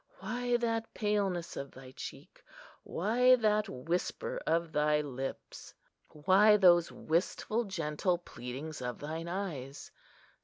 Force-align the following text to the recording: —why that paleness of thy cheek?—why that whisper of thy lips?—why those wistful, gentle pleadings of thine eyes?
—why 0.19 0.57
that 0.57 0.91
paleness 0.95 1.55
of 1.55 1.69
thy 1.69 1.91
cheek?—why 1.91 3.35
that 3.35 3.69
whisper 3.69 4.41
of 4.47 4.71
thy 4.71 4.99
lips?—why 4.99 6.57
those 6.57 6.91
wistful, 6.91 7.65
gentle 7.65 8.17
pleadings 8.17 8.81
of 8.81 8.97
thine 8.97 9.27
eyes? 9.27 9.91